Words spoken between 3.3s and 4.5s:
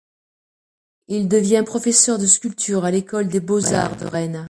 beaux-arts de Rennes.